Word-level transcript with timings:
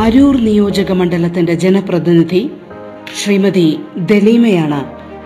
അരൂർ 0.00 0.36
നിയോജക 0.36 0.92
മണ്ഡലത്തിന്റെ 0.92 1.54
ജനപ്രതിനിധി 1.54 2.50
ശ്രീമതി 3.22 3.76
ദലീമയാണ് 3.96 4.78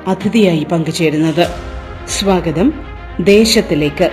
അതിഥിയായി 0.08 0.66
പങ്കുചേരുന്നത്. 0.72 1.44
സ്വാഗതം 2.08 2.72
ദേശത്തിലേക്ക്. 3.20 4.08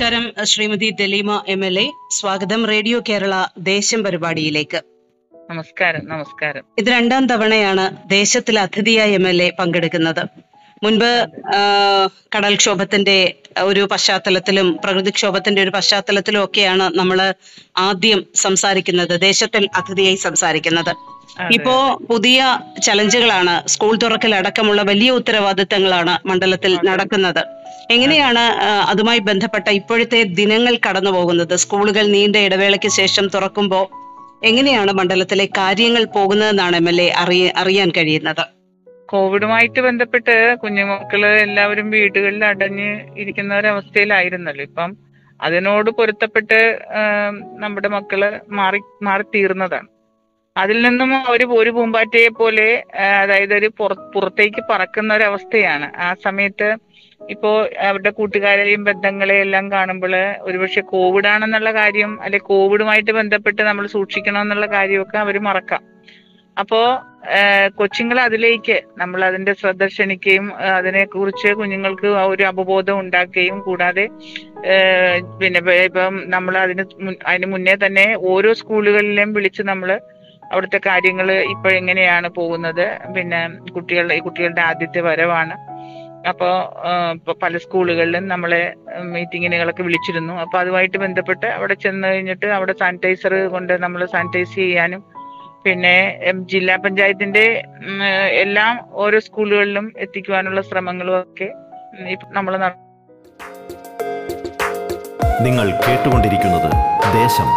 നമസ്കാരം 0.00 0.44
Shrimati 0.44 0.90
Dalima 0.90 1.44
M 1.48 1.64
L 1.64 1.80
A. 1.80 1.90
സ്വാഗതം 2.10 2.66
റേഡിയോ 2.66 3.02
കേരള 3.08 3.46
ദേശം 3.58 4.04
പരിപാടിയിലേക്ക്. 4.04 4.80
നമസ്കാരം 5.50 6.00
നമസ്കാരം. 6.08 6.64
ഇത് 6.78 6.86
രണ്ടാം 6.86 7.26
തവണയാണ് 7.26 8.10
ദേശത്തിൽ 8.10 8.58
അതിഥിയായി 8.58 9.12
എം 9.12 9.28
എൽ 9.28 9.42
എ 9.42 9.50
പങ്കെടുക്കുന്നത്. 9.58 10.22
മുൻപ് 10.82 11.10
കടൽക്ഷോഭത്തിന്റെ 12.36 13.34
ഒരു 13.62 13.88
പശ്ചാത്തലത്തിലും 13.92 14.80
പ്രകൃതിക്ഷോഭത്തിന്റെ 14.84 15.62
ഒരു 15.62 15.70
പശ്ചാത്തലത്തിലും 15.70 16.44
ഒക്കെയാണ് 16.44 16.98
നമ്മൾ 16.98 17.34
ആദ്യം 17.78 18.26
സംസാരിക്കുന്നത് 18.34 19.20
ദേശത്തിൽ 19.20 19.68
അതിഥിയായി 19.74 20.14
സംസാരിക്കുന്നത്. 20.14 20.92
ഇപ്പോ 21.52 22.00
പുതിയ 22.10 22.58
ചലഞ്ചുകളാണ് 22.82 23.68
സ്കൂൾ 23.68 23.96
തുറക്കൽ 23.96 24.34
അടക്കമുള്ള 24.34 24.82
വലിയ 24.82 25.10
ഉത്തരവാദിത്തങ്ങളാണ് 25.10 26.28
മണ്ഡലത്തിൽ 26.28 26.78
നടക്കുന്നത്. 26.84 27.59
എങ്ങനെയാണ് 27.90 28.42
അതുമായി 28.92 29.20
ബന്ധപ്പെട്ട 29.28 29.68
ഇപ്പോഴത്തെ 29.78 30.20
ദിനങ്ങൾ 30.38 30.74
കടന്നു 30.86 31.10
പോകുന്നത്? 31.10 31.54
സ്കൂളുകൾ 31.56 32.04
നീണ്ട 32.16 32.36
ഇടവേളയ്ക്ക് 32.46 32.90
ശേഷം 33.00 33.26
തുറക്കുമ്പോൾ 33.34 33.84
എങ്ങനെയാണ് 34.46 34.92
മണ്ഡലത്തിലെ 34.92 35.46
കാര്യങ്ങൾ 35.58 36.02
പോകുന്നതെന്നാണ് 36.16 36.76
എം 36.76 36.88
എൽ 36.88 36.98
എ 37.02 37.08
അറിയാൻ 37.62 37.88
കഴിയുന്നത്? 37.96 38.44
കോവിഡുമായിട്ട് 39.12 39.80
ബന്ധപ്പെട്ട് 39.80 40.34
കുഞ്ഞുമക്കൾ 40.62 41.22
എല്ലാവരും 41.46 41.86
വീടുകളിൽ 41.90 42.42
അടഞ്ഞ് 42.44 42.90
ഇരിക്കുന്ന 43.22 43.52
ഒരവസ്ഥയിലായിരുന്നല്ലോ 43.60 44.64
ഇപ്പം. 44.64 44.90
അതിനോട് 45.40 45.90
പൊരുത്തപ്പെട്ട് 45.98 46.58
നമ്മുടെ 47.62 47.88
മക്കൾ 47.88 48.22
മാറി 48.58 48.80
മാറി 49.02 49.24
തീർന്നതാണ് 49.34 49.88
അതിൽ 50.60 50.82
നിന്നും 50.82 51.10
ഒരു 51.30 51.44
ഒരു 51.52 51.70
പൂമ്പാറ്റയെ 51.70 52.28
പോലെ 52.30 52.68
അതായത് 53.20 53.54
ഒരു 53.54 53.68
പുറ- 53.78 54.10
പുറത്തേക്ക് 54.14 54.62
പറക്കുന്ന 54.70 55.18
അവസ്ഥയാണ്. 55.24 55.86
ആ 55.98 56.14
സമയത്ത് 56.24 56.68
ഇപ്പോ 57.20 57.50
അവരുടെ 57.80 58.10
കൂട്ടുകാരെയും 58.10 58.84
ബന്ധങ്ങളെയും 58.84 59.40
എല്ലാം 59.40 59.72
കാണുമ്പോൾ 59.72 60.14
ഒരുപക്ഷെ 60.40 60.80
കോവിഡ് 60.92 61.26
ആണെന്നുള്ള 61.26 61.72
കാര്യം 61.72 62.22
അല്ലെ 62.22 62.38
കോവിഡുമായിട്ട് 62.40 63.10
ബന്ധപ്പെട്ട് 63.10 63.62
നമ്മൾ 63.62 63.86
സൂക്ഷിക്കണം 63.86 64.40
എന്നുള്ള 64.40 64.66
കാര്യമൊക്കെ 64.66 65.18
അവർ 65.18 65.38
മറക്കാം. 65.38 65.82
അപ്പോ 66.56 66.80
കൊച്ചുങ്ങളെ 67.74 68.22
അതിലേക്ക് 68.22 68.76
നമ്മൾ 68.98 69.24
അതിന്റെ 69.24 69.52
ശ്രദ്ധ 69.52 69.86
ക്ഷണിക്കുകയും 69.86 70.46
അതിനെ 70.76 71.04
കുറിച്ച് 71.04 71.48
കുഞ്ഞുങ്ങൾക്ക് 71.52 72.08
ഒരു 72.26 72.42
അവബോധം 72.42 73.00
ഉണ്ടാക്കുകയും 73.00 73.60
കൂടാതെ 73.60 74.04
പിന്നെ 75.40 75.60
ഇപ്പൊ- 75.84 76.06
നമ്മൾ 76.28 76.58
അതിന് 76.58 76.84
അതിന് 77.26 77.46
മുന്നേ 77.46 77.76
തന്നെ 77.86 78.06
ഓരോ 78.24 78.52
സ്കൂളുകളിലും 78.52 79.32
വിളിച്ച് 79.32 79.62
നമ്മൾ 79.62 79.90
അവിടുത്തെ 80.52 80.80
കാര്യങ്ങൾ 80.86 81.32
ഇപ്പൊ 81.54 81.68
എങ്ങനെയാണ് 81.70 82.28
പോകുന്നത്? 82.38 82.86
പിന്നെ 83.16 83.40
കുട്ടികളുടെ 83.76 84.14
ഈ 84.14 84.22
കുട്ടികളുടെ 84.28 84.62
ആദ്യത്തെ 84.70 85.00
വരവാണ്. 85.00 85.56
അപ്പോ 86.30 86.48
പല 87.42 87.56
സ്കൂളുകളിലും 87.64 88.24
നമ്മളെ 88.28 88.62
മീറ്റിങ്ങിനുകളൊക്കെ 89.12 89.82
വിളിച്ചിരുന്നു. 89.82 90.34
അപ്പൊ 90.42 90.56
അതുമായിട്ട് 90.58 90.98
ബന്ധപ്പെട്ട് 90.98 91.46
അവിടെ 91.58 91.74
ചെന്ന് 91.74 92.08
കഴിഞ്ഞിട്ട് 92.08 92.46
അവിടെ 92.46 92.74
സാനിറ്റൈസർ 92.80 93.34
കൊണ്ട് 93.54 93.72
നമ്മൾ 93.84 94.02
സാനിറ്റൈസ് 94.14 94.54
ചെയ്യാനും 94.54 95.02
പിന്നെ 95.64 95.96
ജില്ലാ 96.52 96.76
പഞ്ചായത്തിന്റെ 96.84 97.46
എല്ലാം 98.44 98.74
ഓരോ 99.04 99.18
സ്കൂളുകളിലും 99.18 99.92
എത്തിക്കുവാനുള്ള 100.04 100.60
ശ്രമങ്ങളും 100.60 101.16
ഒക്കെ 101.22 101.48
നമ്മൾ 102.38 102.54
നിങ്ങൾ 105.46 105.66
കേട്ടുകൊണ്ടിരിക്കുന്നത് 105.84 106.70
ദേശം. 107.20 107.48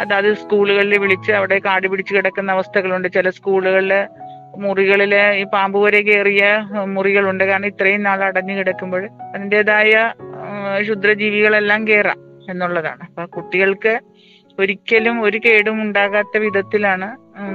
അതായത് 0.00 0.30
സ്കൂളുകളിൽ 0.42 0.98
വിളിച്ച് 1.04 1.32
അവിടെ 1.38 1.56
കാട് 1.66 1.86
പിടിച്ച് 1.92 2.12
കിടക്കുന്ന 2.14 2.56
അവസ്ഥകളുണ്ട്. 2.56 3.08
ചില 3.16 3.30
സ്കൂളുകളിൽ 3.38 3.92
മുറികളിൽ 4.64 5.12
ഈ 5.40 5.44
പാമ്പ് 5.54 5.78
വരെ 5.84 6.00
കയറിയ 6.02 6.44
മുറികളുണ്ട്. 6.94 7.44
കാരണം 7.44 7.68
ഇത്രയും 7.72 8.02
നാൾ 8.02 8.20
അടഞ്ഞു 8.28 8.54
കിടക്കുമ്പോൾ 8.58 9.02
അതിന്റെതായ 9.34 9.92
ക്ഷുദ്രജീവികളെല്ലാം 10.82 11.80
കയറാം 11.88 12.18
എന്നുള്ളതാണ്. 12.50 13.02
അപ്പൊ 13.08 13.24
കുട്ടികൾക്ക് 13.36 13.92
ഒരിക്കലും 14.58 15.16
ഒരു 15.26 15.38
കേടും 15.44 15.76
ഉണ്ടാകാത്ത 15.82 16.38
വിധത്തിലാണ് 16.44 17.08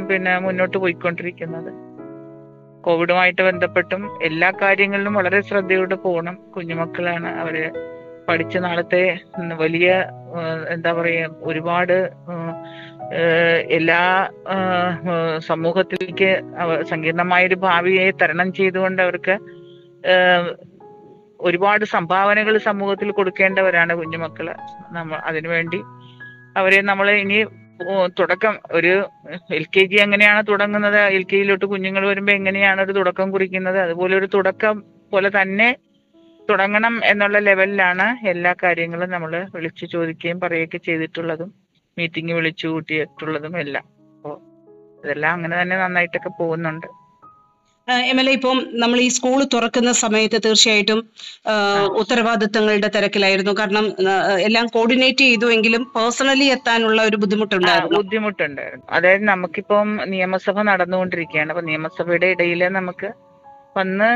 പിന്നെ 0.10 0.34
മുന്നോട്ട് 0.46 0.78
പോയിക്കൊണ്ടിരിക്കുന്നത്. 0.78 1.72
കോവിഡുമായിട്ട് 2.86 3.42
ബന്ധപ്പെട്ടും 3.42 4.02
എല്ലാ 4.24 4.50
കാര്യങ്ങളിലും 4.62 5.14
വളരെ 5.20 5.40
ശ്രദ്ധയോടെ 5.42 5.98
പോകണം 6.06 6.36
കുഞ്ഞുമക്കളാണ് 6.56 7.30
അവർ 7.44 7.56
പഠിച്ച 8.27 8.57
നാളത്തെ 8.57 9.19
വലിയ 9.54 10.06
എന്താ 10.69 10.94
പറയാ 10.94 11.27
ഒരുപാട് 11.42 12.12
എല്ലാ 13.72 14.30
സമൂഹത്തിലേക്ക് 15.38 16.44
സങ്കീർണമായൊരു 16.83 17.56
ഭാവിയെ 17.56 18.12
തരണം 18.12 18.54
ചെയ്തുകൊണ്ട് 18.54 19.01
അവർക്ക് 19.01 19.36
ഒരുപാട് 21.39 21.86
സംഭാവനകൾ 21.86 22.57
സമൂഹത്തിൽ 22.57 23.12
കൊടുക്കേണ്ടവരാണ് 23.12 23.94
കുഞ്ഞുമക്കൾ. 23.95 24.48
നമ്മ 24.92 25.16
അതിനുവേണ്ടി 25.16 25.83
അവരെ 26.57 26.81
നമ്മൾ 26.81 27.12
ഇനി 27.12 27.45
തുടക്കം 28.19 28.60
ഒരു 28.72 28.92
എൽ 29.50 29.66
കെ 29.77 29.83
ജി 29.86 29.95
എങ്ങനെയാണ് 29.95 30.48
തുടങ്ങുന്നത് 30.48 31.00
എൽ 31.00 31.24
കെ 31.24 31.36
ജിയിലോട്ട് 31.36 31.66
കുഞ്ഞുങ്ങൾ 31.66 32.07
വരുമ്പോൾ 32.07 32.31
എങ്ങനെയാണ് 32.31 32.81
ഒരു 32.81 32.92
തുടക്കം 32.92 33.31
കുറിക്കുന്നത് 33.31 33.80
അതുപോലെ 33.80 34.16
ഒരു 34.18 34.25
തുടക്കം 34.25 34.83
പോലെ 35.10 35.30
തന്നെ 35.30 35.75
തുടങ്ങണം 36.50 36.96
എന്നുള്ള 37.06 37.38
ലെവലിലാണ് 37.40 38.28
എല്ലാ 38.28 38.52
കാര്യങ്ങളും 38.64 39.10
നമ്മൾ 39.10 39.32
വിളിച്ചു 39.56 39.86
ചോദിക്കുകയും 39.86 40.40
പറയുകയൊക്കെ 40.40 40.78
ചെയ്തിട്ടുള്ളതും 40.78 41.50
മീറ്റിംഗ് 41.98 42.34
വിളിച്ചു 42.34 42.68
കൂട്ടിയിട്ടുള്ളതും 42.68 43.60
എല്ലാം. 43.60 43.86
അപ്പോൾ 44.18 44.36
ഇതെല്ലാം 45.04 45.34
അങ്ങനെ 45.34 45.62
തന്നെ 45.62 45.78
നന്നായിട്ടൊക്കെ 45.78 46.32
പോകുന്നുണ്ട്. 46.40 46.88
എം 48.12 48.20
എൽ 48.20 48.28
എ 48.30 48.32
ഇപ്പം 48.32 48.60
നമ്മൾ 48.82 49.00
ഈ 49.00 49.08
സ്കൂൾ 49.08 49.40
തുറക്കുന്ന 49.54 49.92
സമയത്ത് 49.92 50.38
തീർച്ചയായിട്ടും 50.46 51.00
ഉത്തരവാദിത്തങ്ങളുടെ 52.02 52.90
തിരക്കിലായിരുന്നു. 52.96 53.54
കാരണം 53.60 53.86
എല്ലാം 54.48 54.68
കോർഡിനേറ്റ് 54.68 55.26
ചെയ്തു 55.28 55.48
എങ്കിലും 55.56 55.84
പേഴ്സണലി 55.96 56.48
എത്താനുള്ള 56.56 57.02
ഒരു 57.02 57.18
ബുദ്ധിമുട്ടുണ്ടായിരുന്നു. 57.24 57.98
ബുദ്ധിമുട്ടുണ്ടായിരുന്നു. 57.98 58.86
അതായത് 58.90 59.26
നമുക്കിപ്പം 59.34 59.92
നിയമസഭ 60.14 60.58
നടന്നുകൊണ്ടിരിക്കുകയാണ്. 60.72 61.52
അപ്പൊ 61.54 61.64
നിയമസഭയുടെ 61.70 62.30
ഇടയിൽ 62.36 62.64
നമുക്ക് 62.80 63.12
വന്ന് 63.77 64.10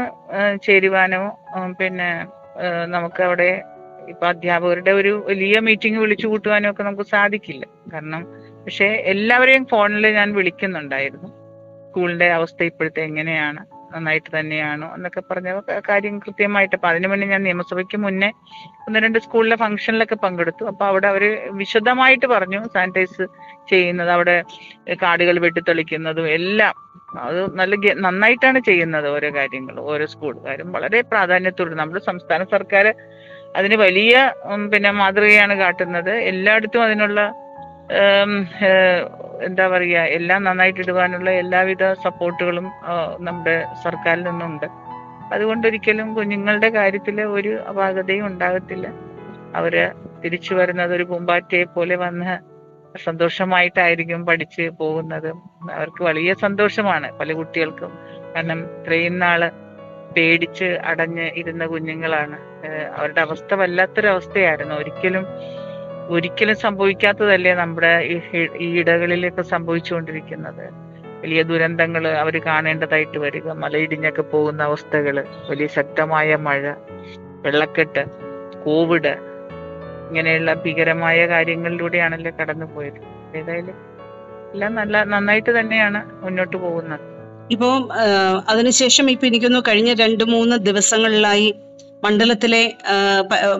ചേരുവാനോ 0.65 1.23
പിന്നെ 1.79 2.09
നമുക്ക് 2.95 3.21
അവിടെ 3.23 3.49
ഇപ്പൊ 4.11 4.25
അധ്യാപകരുടെ 4.27 4.91
ഒരു 4.91 5.11
വലിയ 5.27 5.55
മീറ്റിംഗ് 5.59 5.99
വിളിച്ചു 6.03 6.27
കൂട്ടുവാനോ 6.27 6.69
ഒക്കെ 6.71 6.83
നമുക്ക് 6.83 7.05
സാധിക്കില്ല. 7.15 7.63
കാരണം 7.93 8.21
പക്ഷെ 8.63 8.87
എല്ലാവരെയും 9.13 9.65
ഫോണിൽ 9.71 10.05
ഞാൻ 10.19 10.29
വിളിക്കുന്നുണ്ടായിരുന്നു. 10.37 11.29
സ്കൂളിന്റെ 11.89 12.27
അവസ്ഥ 12.37 12.59
ഇപ്പോഴത്തെ 12.63 13.01
എങ്ങനെയാണ്? 13.01 13.61
നന്നായിട്ട് 13.93 14.29
തന്നെയാണ് 14.39 14.85
എന്നൊക്കെ 14.95 15.21
പറഞ്ഞ 15.31 15.49
കാര്യം 15.89 16.15
കൃത്യമായിട്ട് 16.19 16.75
അപ്പൊ 16.75 16.89
അതിനു 16.89 17.07
മുന്നേ 17.07 17.27
ഞാൻ 17.27 17.43
നിയമസഭയ്ക്ക് 17.43 17.97
മുന്നേ 18.05 18.29
ഒന്ന് 18.87 18.99
രണ്ട് 19.05 19.19
സ്കൂളിലെ 19.25 19.55
ഫംഗ്ഷനിലൊക്കെ 19.55 20.17
പങ്കെടുത്തു. 20.25 20.65
അപ്പൊ 20.71 20.85
അവിടെ 20.85 21.07
അവർ 21.13 21.23
വിശദമായിട്ട് 21.61 22.27
പറഞ്ഞു 22.35 22.61
സാനിറ്റൈസ് 22.75 23.25
ചെയ്യുന്നത് 23.71 24.11
അവിടെ 24.17 24.37
കാടുകൾ 25.03 25.37
വെട്ടിത്തെളിക്കുന്നതും 25.45 26.27
എല്ലാം. 26.37 26.75
അത് 27.25 27.39
നല്ല 27.59 27.75
നന്നായിട്ടാണ് 28.05 28.59
ചെയ്യുന്നത് 28.59 29.07
ഓരോ 29.15 29.29
കാര്യങ്ങൾ 29.35 29.75
ഓരോ 29.91 30.05
സ്കൂളുകാരും. 30.13 30.67
വളരെ 30.75 30.99
പ്രാധാന്യത്തോടെ 31.11 31.75
നമ്മുടെ 31.75 32.01
സംസ്ഥാന 32.09 32.43
സർക്കാർ 32.55 32.87
അതിന് 33.59 33.75
വലിയ 33.75 34.15
പിന്നെ 34.73 34.91
മാതൃകയാണ് 34.99 35.53
കാട്ടുന്നത്. 35.63 36.13
എല്ലായിടത്തും 36.31 36.83
അതിനുള്ള 36.83 37.19
എന്താ 39.43 39.67
പറയുക 39.67 40.01
എല്ലാം 40.17 40.43
നന്നായിട്ട് 40.43 40.79
ഇടുവാനുള്ള 40.79 41.29
എല്ലാവിധ 41.31 41.83
സപ്പോർട്ടുകളും 41.93 42.67
നമ്മുടെ 43.19 43.55
സർക്കാരിൽ 43.83 44.23
നിന്നുണ്ട്. 44.23 44.67
അതുകൊണ്ട് 45.33 45.67
ഒരിക്കലും 45.67 46.15
കുഞ്ഞുങ്ങളുടെ 46.15 46.69
കാര്യത്തിൽ 46.69 47.21
ഒരു 47.21 47.51
അപാകതയും 47.69 48.27
ഉണ്ടാകത്തില്ല. 48.27 48.87
അവർ 49.55 49.75
തിരിച്ചു 50.23 50.53
വരുന്നത് 50.53 50.93
ഒരു 50.95 51.03
പൂമ്പാറ്റയെ 51.03 51.63
പോലെ 51.63 51.95
വന്ന് 51.95 52.33
സന്തോഷമായിട്ടായിരിക്കും 52.97 54.25
പഠിച്ച് 54.25 54.69
പോകുന്നത്. 54.79 55.29
അവർക്ക് 55.71 56.01
വലിയ 56.03 56.33
സന്തോഷമാണ് 56.33 57.07
പല 57.19 57.33
കുട്ടികൾക്കും. 57.33 57.91
കാരണം 58.35 58.59
ഇത്രയും 58.77 59.19
നാൾ 59.19 59.51
പേടിച്ച് 60.17 60.67
അടഞ്ഞ് 60.85 61.25
ഇരുന്ന 61.41 61.65
കുഞ്ഞുങ്ങളാണ്. 61.65 62.37
അവരുടെ 62.97 63.21
അവസ്ഥ 63.21 63.53
വല്ലാത്തൊരവസ്ഥയായിരുന്നു. 63.53 64.75
ഒരിക്കലും 64.75 65.25
ഒരിക്കലും 66.09 66.55
സംഭവിക്കാത്തതല്ലേ 66.55 67.53
നമ്മുടെ 67.53 67.91
ഈ 68.59 68.67
ഇടകളിലൊക്കെ 68.79 69.41
സംഭവിച്ചുകൊണ്ടിരിക്കുന്നത്. 69.41 70.65
വലിയ 71.21 71.43
ദുരന്തങ്ങൾ 71.43 72.07
അവർ 72.07 72.35
കാണേണ്ടതായിട്ട് 72.45 73.17
വരിക. 73.17 73.47
മലയിടിഞ്ഞൊക്കെ 73.63 74.21
പോകുന്ന 74.21 74.63
അവസ്ഥകൾ 74.63 75.15
വലിയ 75.49 75.67
ശക്തമായ 75.67 76.35
മഴ 76.35 76.73
വെള്ളക്കെട്ട് 77.45 78.03
കോവിഡ് 78.65 79.13
ഇങ്ങനെയുള്ള 80.07 80.53
ഭീകരമായ 80.53 81.27
കാര്യങ്ങളിലൂടെയാണല്ലോ 81.27 82.31
കടന്നുപോയത്. 82.39 82.99
ഏതായാലും 83.37 83.75
എല്ലാം 84.53 84.75
നല്ല 84.75 85.03
നന്നായിട്ട് 85.03 85.59
തന്നെയാണ് 85.59 85.99
മുന്നോട്ട് 86.23 86.57
പോകുന്നത്. 86.57 87.05
ഇപ്പോ 87.51 87.67
അതിനുശേഷം 88.49 89.11
ഇപ്പൊ 89.11 89.25
എനിക്കൊന്ന് 89.27 89.59
കഴിഞ്ഞ 89.67 89.93
രണ്ട് 89.93 90.23
മൂന്ന് 90.23 90.55
ദിവസങ്ങളിലായി 90.55 91.49
മണ്ഡലത്തിലെ 92.03 92.61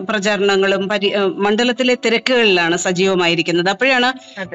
പ്രചാരണങ്ങളും 0.08 0.88
പരി- 0.88 1.12
മണ്ഡലത്തിലെ 1.36 1.94
തിരക്കുകളിലാണ് 2.04 2.76
സജീവമായിരിക്കുന്നത്. 2.76 3.68
അപ്പോഴാണ് 3.68 4.08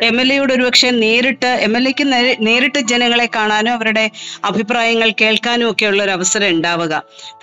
എം 0.04 0.22
എൽ 0.22 0.34
എയോട് 0.34 0.54
ഒരുപക്ഷെ 0.54 0.90
നേരിട്ട് 0.90 1.46
എം 1.46 1.78
എൽ 1.78 1.88
എക്ക് 1.88 2.06
നേരിട്ട് 2.48 2.80
ജനങ്ങളെ 2.92 3.30
കാണാനും 3.36 3.74
അവരുടെ 3.74 4.06
അഭിപ്രായങ്ങൾ 4.46 5.12
കേൾക്കാനും 5.22 5.72
ഒക്കെ 5.72 5.86
ഉള്ള 5.86 6.04
ഒരു 6.04 6.12
അവസരം 6.12 6.50
ഉണ്ടാവുക. 6.50 6.94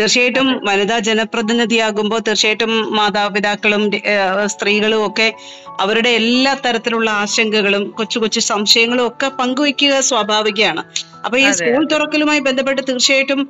തീർച്ചയായിട്ടും 0.00 0.60
വനിതാ 0.64 0.98
ജനപ്രതിനിധിയാകുമ്പോൾ 0.98 2.18
തീർച്ചയായിട്ടും 2.18 2.96
മാതാപിതാക്കളും 2.96 3.84
സ്ത്രീകളും 4.46 5.06
ഒക്കെ 5.06 5.28
അവരുടെ 5.80 6.10
എല്ലാ 6.20 6.54
തരത്തിലുള്ള 6.66 7.10
ആശങ്കകളും 7.22 7.90
കൊച്ചു 7.90 8.18
കൊച്ചു 8.18 8.40
സംശയങ്ങളും 8.40 9.06
ഒക്കെ 9.06 9.28
പങ്കുവയ്ക്കുക 9.28 10.00
സ്വാഭാവികമാണ്. 10.10 10.82
അപ്പൊ 11.24 11.38
ഈ 11.38 11.50
സ്കൂൾ 11.50 11.82
തുറക്കലുമായി 11.86 12.40
ബന്ധപ്പെട്ട് 12.40 12.82
തീർച്ചയായിട്ടും 12.88 13.40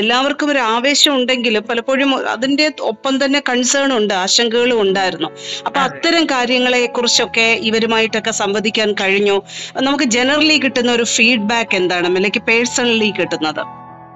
എല്ലാവർക്കും 0.00 0.50
ഒരു 0.50 0.58
ആവേശം 0.58 1.14
ഉണ്ടെങ്കിലും 1.14 1.64
പലപ്പോഴും 1.68 2.28
അതിന്റെ 2.28 2.72
ഒപ്പം 2.80 3.24
തന്നെ 3.24 3.42
കൺസേൺ 3.48 3.92
ഉണ്ട് 3.92 4.14
ആശങ്കകളും 4.14 4.80
ഉണ്ടായിരുന്നു. 4.80 5.28
അപ്പൊ 5.66 5.80
അതെ. 5.80 5.88
അത്തരം 5.88 6.24
കാര്യങ്ങളെ 6.26 6.86
കുറിച്ചൊക്കെ 6.86 7.48
ഇവരുമായിട്ടൊക്കെ 7.68 8.30
സംവദിക്കാൻ 8.30 8.92
കഴിഞ്ഞു. 8.92 9.36
നമുക്ക് 9.82 10.04
ജനറലി 10.04 10.58
കിട്ടുന്ന 10.58 10.92
ഒരു 10.92 11.02
ഫീഡ്ബാക്ക് 11.04 11.74
എന്താണ് 11.74 12.08
അല്ലെങ്കിൽ 12.16 12.40
പേഴ്സണലി 12.40 13.10
കിട്ടുന്നത്? 13.18 13.62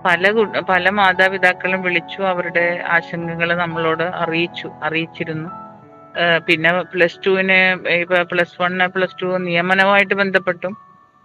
പല 0.06 0.30
പല 0.68 0.90
മാതാപിതാക്കളും 0.90 1.82
വിളിച്ചു 1.82 2.20
അവരുടെ 2.22 2.66
ആശങ്കകൾ 2.96 3.48
നമ്മളോട് 3.54 4.02
അറിയിച്ചു 4.02 4.68
അറിയിച്ചിരുന്നു. 4.82 5.48
പിന്നെ 6.46 6.70
പ്ലസ് 6.82 7.18
ടുവിന് 7.26 7.58
ഇപ്പൊ 8.02 8.18
പ്ലസ് 8.22 8.62
വണ് 8.62 8.86
പ്ലസ് 8.88 9.16
ടു 9.22 9.26
നിയമനവുമായിട്ട് 9.46 10.14
ബന്ധപ്പെട്ടും. 10.14 10.74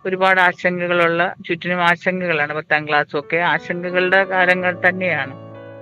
ഒരുപാട് 0.06 0.40
ആശങ്കകളുള്ള 0.40 1.36
ചുറ്റിനും 1.48 1.82
ആശങ്കകളാണ് 1.84 2.54
പത്താം 2.54 2.88
ക്ലാസ് 2.88 3.18
ഒക്കെ. 3.18 3.38
ആശങ്കകളുടെ 3.38 4.24
കാലങ്ങൾ 4.24 4.78
തന്നെയാണ്. 4.90 5.34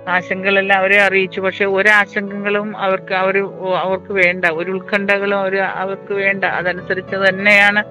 ആശങ്കകളെല്ലാം 0.08 0.78
അവരെ 0.78 1.00
അറിയിച്ചു. 1.00 1.40
പക്ഷെ 1.40 1.64
ഒരാശങ്കകളും 1.64 2.76
അവർക്ക് 2.76 3.14
അവർ 3.14 3.38
അവർക്ക് 3.76 4.12
വേണ്ട. 4.12 4.44
ഒരു 4.44 4.70
ഉത്കണ്ഠകളും 4.70 5.38
അവർ 5.38 5.56
അവർക്ക് 5.60 6.12
വേണ്ട. 6.12 6.44
അതനുസരിച്ച് 6.44 7.16
തന്നെയാണ് 7.16 7.84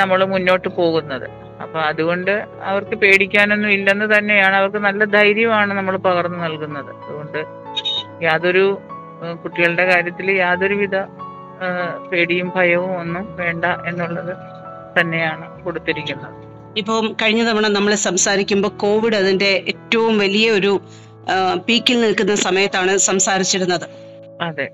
നമ്മൾ 0.00 0.24
മുന്നോട്ട് 0.24 0.68
പോകുന്നത്. 0.68 1.30
അപ്പൊ 1.62 1.80
അതുകൊണ്ട് 1.80 2.46
അവർക്ക് 2.62 2.94
പേടിക്കാനൊന്നും 2.94 3.70
ഇല്ലെന്ന് 3.70 4.18
തന്നെയാണ്. 4.18 4.56
അവർക്ക് 4.56 4.76
നല്ല 4.76 5.04
ധൈര്യമാണ് 5.04 5.74
നമ്മൾ 5.74 5.96
പകർന്നു 5.96 6.38
നൽകുന്നത്. 6.44 6.90
അതുകൊണ്ട് 6.96 7.40
യാതൊരു 8.24 8.80
കുട്ടികളുടെ 9.44 9.84
കാര്യത്തിൽ 9.84 10.30
യാതൊരുവിധ 10.30 10.96
പേടിയും 12.12 12.52
ഭയവും 12.56 12.98
ഒന്നും 12.98 13.36
വേണ്ട 13.36 13.64
എന്നുള്ളത് 13.64 14.55
തന്നെയാണ് 14.98 15.64
കൊടുത്തിരിക്കുന്നത്. 15.64 16.34
ഇപ്പം 16.76 17.16
കഴിഞ്ഞ 17.22 17.42
തവണ 17.44 17.68
നമ്മൾ 17.68 17.94
സംസാരിക്കുമ്പോൾ 17.94 18.68
കോവിഡ് 18.68 19.14
അതിന്റെ 19.14 19.50
ഏറ്റവും 19.68 20.18
വലിയ 20.18 20.50
ഒരു 20.50 20.80
പീക്കിൽ 21.68 22.00
നിൽക്കുന്ന 22.00 22.34
സമയത്താണ് 22.34 22.96
സംസാരിച്ചിരുന്നത്. 22.96 23.86
അതെ 24.40 24.66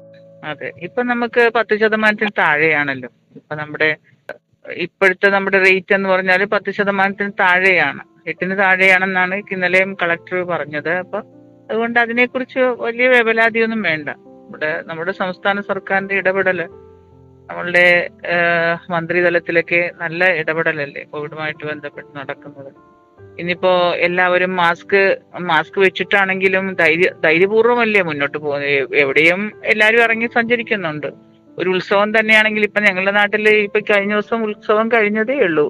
അതെ. 0.44 0.72
ഇപ്പൊ 0.78 1.02
നമുക്ക് 1.02 1.50
പത്ത് 1.54 1.80
ശതമാനത്തിന് 1.80 2.30
താഴെയാണല്ലോ. 2.38 3.10
ഇപ്പൊ 3.36 3.54
നമ്മുടെ 3.54 3.96
ഇപ്പോഴത്തെ 4.68 5.28
നമ്മുടെ 5.28 5.58
റേറ്റ് 5.58 5.94
എന്ന് 5.94 6.08
പറഞ്ഞാൽ 6.08 6.44
പത്ത് 6.44 6.70
ശതമാനത്തിന് 6.70 7.32
താഴെയാണ്. 7.40 8.02
എട്ടിന് 8.26 8.58
താഴെയാണെന്നാണ് 8.58 9.34
ഇന്നലെയും 9.52 9.96
കളക്ടർ 10.02 10.42
പറഞ്ഞത്. 10.42 10.90
അപ്പൊ 10.90 11.18
അതുകൊണ്ട് 11.70 11.98
അതിനെക്കുറിച്ച് 12.00 12.58
വലിയ 12.58 13.08
വേവലാതിയൊന്നും 13.08 13.82
വേണ്ട. 13.82 14.08
നമ്മുടെ 14.08 14.82
നമ്മുടെ 14.86 15.12
സംസ്ഥാന 15.12 15.60
സർക്കാരിന്റെ 15.60 16.14
ഇടപെടൽ 16.14 16.60
നമ്മളുടെ 17.52 17.86
മന്ത്രിതലത്തിലൊക്കെ 18.90 19.90
നല്ല 20.00 20.24
ഇടപെടലല്ലേ 20.40 21.02
കോവിഡുമായിട്ട് 21.12 21.64
ബന്ധപ്പെട്ട് 21.66 22.08
നടക്കുന്നത്. 22.18 22.70
ഇനിയിപ്പോ 23.40 23.72
എല്ലാവരും 24.06 24.56
മാസ്ക് 24.56 25.00
മാസ്ക് 25.40 25.78
വെച്ചിട്ടാണെങ്കിലും 25.80 26.64
ധൈര്യ 26.80 27.08
ധൈര്യപൂർവമല്ലേ 27.24 28.02
മുന്നോട്ട് 28.02 28.38
പോകുന്നത്. 28.38 28.96
എവിടെയും 29.02 29.52
എല്ലാവരും 29.64 30.02
ഇറങ്ങി 30.02 30.28
സഞ്ചരിക്കുന്നുണ്ട്. 30.34 31.06
ഒരു 31.58 31.68
ഉത്സവം 31.70 32.10
തന്നെയാണെങ്കിൽ 32.18 32.62
ഇപ്പൊ 32.64 32.80
ഞങ്ങളുടെ 32.80 33.10
നാട്ടിൽ 33.10 33.48
ഇപ്പൊ 33.48 33.80
കഴിഞ്ഞ 33.80 34.12
ദിവസം 34.12 34.44
ഉത്സവം 34.44 34.88
കഴിഞ്ഞതേ 34.92 35.38
ഉള്ളൂ. 35.38 35.66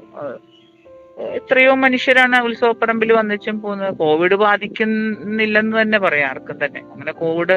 എത്രയോ 1.39 1.75
മനുഷ്യരാണ് 1.75 2.37
ഉത്സവപ്പറമ്പിൽ 2.49 3.13
വന്നിച്ചും 3.13 3.57
പോകുന്നത്. 3.63 3.95
കോവിഡ് 3.95 4.35
ബാധിക്കുന്നില്ലെന്ന് 4.35 5.83
തന്നെ 5.83 5.99
പറയാം 5.99 6.29
ആർക്കും 6.29 6.59
തന്നെ. 6.65 6.81
അങ്ങനെ 6.93 7.13
കോവിഡ് 7.13 7.57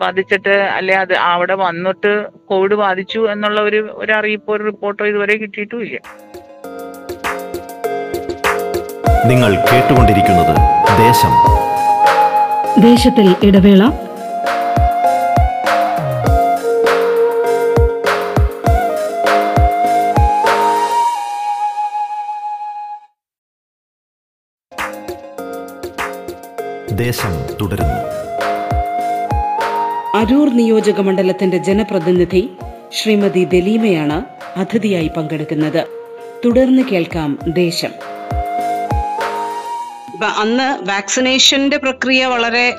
ബാധിച്ചിട്ട് 0.00 0.48
അല്ലെ 0.48 0.94
അത് 0.94 1.14
അവിടെ 1.14 1.54
വന്നിട്ട് 1.54 2.26
കോവിഡ് 2.46 2.74
ബാധിച്ചു 2.74 3.28
എന്നുള്ള 3.32 3.60
ഒരു 3.60 3.90
ഒരു 3.94 4.12
അറിയിപ്പോ 4.12 4.52
ഒരു 4.56 4.64
റിപ്പോർട്ടോ 4.64 5.06
ഇതുവരെ 5.06 5.36
കിട്ടിയിട്ടുമില്ല. 5.36 5.98
നിങ്ങൾ 9.26 9.54
കേട്ടുകൊണ്ടിരിക്കുന്നത് 9.72 10.56
ദേശം. 10.98 11.32
ദേശത്തിൽ 12.82 13.36
ഇടവേള. 13.42 13.82
ദേശം 26.92 27.32
തുടരുന്നു. 27.60 28.25
അരൂർ 30.16 30.48
നിയോജക 30.56 31.00
മണ്ഡലത്തിന്റെ 31.00 31.58
ജനപ്രതിനിധി 31.58 32.50
ശ്രീമതി 32.92 33.44
ദലീമയാണ് 33.44 34.24
അതിഥിയായി 34.58 35.10
പങ്കെടുക്കുന്നത്. 35.16 35.86
തുടർന്ന് 36.44 36.82
കേൾക്കാം 36.82 37.38
ദേശം. 37.48 38.15
അന്ന് 40.24 40.88
വാക്സിനേഷന്റെ 40.88 41.78
പ്രക്രിയ 41.78 42.26
വളരെ 42.26 42.74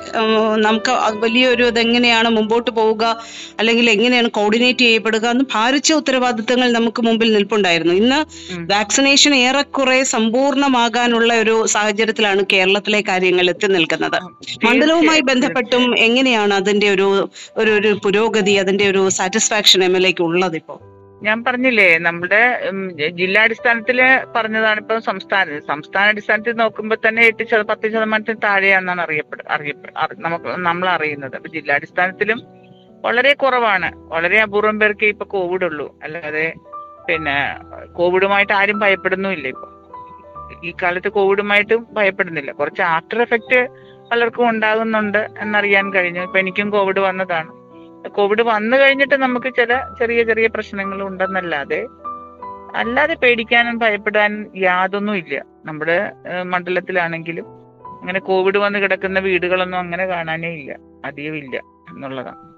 നമുക്ക് 0.56 0.90
വലിയൊരു 1.18 1.64
ഇതെങ്ങനെയാണ് 1.64 2.28
മുമ്പോട്ട് 2.28 2.70
പോവുക 2.70 3.22
അല്ലെങ്കിൽ 3.58 3.90
എങ്ങനെയാണ് 3.90 4.30
കോർഡിനേറ്റ് 4.30 4.78
ചെയ്യപ്പെടുക 4.78 5.26
എന്ന് 5.26 5.44
ഭാരിച്ച 5.54 5.92
ഉത്തരവാദിത്തങ്ങൾ 5.92 6.72
നമുക്ക് 6.72 7.02
മുമ്പിൽ 7.02 7.32
നിൽപ്പുണ്ടായിരുന്നു. 7.32 7.94
ഇന്ന് 7.94 8.24
വാക്സിനേഷൻ 8.72 9.34
ഏറെക്കുറെ 9.34 10.02
സമ്പൂർണമാകാനുള്ള 10.04 11.34
ഒരു 11.34 11.66
സാഹചര്യത്തിലാണ് 11.66 12.44
കേരളത്തിലെ 12.52 13.00
കാര്യങ്ങൾ 13.00 13.50
എത്തി 13.50 13.66
നിൽക്കുന്നത്. 13.66 14.18
മണ്ഡലവുമായി 14.64 15.20
ബന്ധപ്പെട്ടും 15.20 15.98
എങ്ങനെയാണ് 15.98 16.54
അതിന്റെ 16.54 16.90
ഒരു 16.90 17.30
ഒരു 17.56 17.98
പുരോഗതി 18.04 18.52
അതിന്റെ 18.52 18.88
ഒരു 18.88 19.08
സാറ്റിസ്ഫാക്ഷൻ 19.08 19.84
എം 19.84 19.96
എൽ 19.96 20.06
എക്ക് 20.06 20.22
ഉള്ളത് 20.22 20.56
ഇപ്പോ 20.56 20.80
ഞാൻ 21.22 21.44
പറഞ്ഞില്ലേ 21.44 21.98
നമ്മുടെ 21.98 22.40
ജില്ലാടിസ്ഥാനത്തിൽ 23.20 23.98
പറഞ്ഞതാണ് 24.36 24.78
ഇപ്പൊ 24.80 24.98
സംസ്ഥാന. 24.98 25.58
സംസ്ഥാന 25.68 26.06
അടിസ്ഥാനത്തിൽ 26.08 26.52
നോക്കുമ്പോൾ 26.52 26.98
തന്നെ 27.06 27.22
എട്ട് 27.22 27.44
ശത 27.50 27.62
പത്ത് 27.62 27.86
ശതമാനത്തിന് 27.94 28.42
താഴെയാണെന്നാണ് 28.44 29.02
അറിയപ്പെടുക 29.06 29.46
അറിയപ്പെ 29.50 29.90
നമുക്ക് 30.26 30.50
നമ്മൾ 30.68 30.88
അറിയുന്നത് 30.88 31.36
അപ്പൊ 31.36 31.48
ജില്ലാടിസ്ഥാനത്തിലും 31.48 32.40
വളരെ 33.06 33.32
കുറവാണ്. 33.34 33.88
വളരെ 34.14 34.38
അപൂർവം 34.40 34.78
പേർക്ക് 34.80 35.06
ഇപ്പൊ 35.14 35.24
കോവിഡ് 35.24 35.64
ഉള്ളൂ 35.64 35.98
അല്ലാതെ 36.02 36.46
പിന്നെ 37.08 37.36
കോവിഡുമായിട്ട് 37.98 38.52
ആരും 38.52 38.78
ഭയപ്പെടുന്നുമില്ല 38.78 39.48
ഇപ്പൊ. 39.48 39.68
ഈ 40.64 40.70
കാലത്ത് 40.82 41.08
കോവിഡുമായിട്ടും 41.08 41.86
ഭയപ്പെടുന്നില്ല. 41.92 42.52
കുറച്ച് 42.52 42.82
ആഫ്റ്റർ 42.82 43.20
എഫക്റ്റ് 43.22 43.60
പലർക്കും 44.10 44.48
ഉണ്ടാകുന്നുണ്ട് 44.48 45.22
എന്നറിയാൻ 45.40 45.86
കഴിഞ്ഞു. 45.94 46.20
ഇപ്പൊ 46.20 46.38
എനിക്കും 46.38 46.70
കോവിഡ് 46.70 47.00
വന്നതാണ്. 47.00 47.50
കോവിഡ് 48.06 48.42
വന്നു 48.42 48.76
കഴിഞ്ഞിട്ട് 48.76 49.14
നമുക്ക് 49.14 49.54
ചില 49.54 49.80
ചെറിയ 49.98 50.22
ചെറിയ 50.22 50.46
പ്രശ്നങ്ങൾ 50.46 51.02
ഉണ്ടെന്നല്ലാതെ 51.02 51.86
അല്ലാതെ 52.74 53.14
പേടിക്കാനും 53.14 53.78
ഭയപ്പെടാനും 53.78 54.52
യാതൊന്നും 54.56 55.16
ഇല്ല. 55.16 55.42
നമ്മുടെ 55.64 56.12
മണ്ഡലത്തിലാണെങ്കിലും 56.42 57.46
അങ്ങനെ 58.00 58.20
കോവിഡ് 58.20 58.58
വന്ന് 58.58 58.78
കിടക്കുന്ന 58.78 59.18
വീടുകളൊന്നും 59.18 59.78
അങ്ങനെ 59.78 60.06
കാണാനേ 60.06 60.48
ഇല്ല. 60.48 60.76
അധികം 61.04 61.36
ഇല്ല 61.36 61.56
എന്നുള്ളതാണ് 61.90 62.48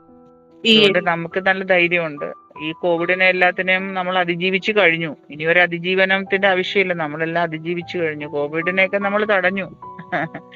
അതുകൊണ്ട് 0.68 0.98
നമുക്ക് 1.06 1.40
നല്ല 1.40 1.64
ധൈര്യമുണ്ട്. 1.64 2.34
ഈ 2.62 2.72
കോവിഡിനെ 2.72 3.28
എല്ലാത്തിനെയും 3.28 3.94
നമ്മൾ 3.94 4.18
അതിജീവിച്ചു 4.18 4.72
കഴിഞ്ഞു. 4.72 5.16
ഇനി 5.30 5.44
ഒരു 5.44 5.58
അതിജീവനത്തിന്റെ 5.58 6.48
ആവശ്യമില്ല. 6.48 6.92
നമ്മളെല്ലാം 6.92 7.42
അതിജീവിച്ചു 7.42 7.98
കഴിഞ്ഞു. 7.98 8.26
കോവിഡിനെയൊക്കെ 8.26 8.98
നമ്മൾ 8.98 9.24
തടഞ്ഞു. 9.24 9.70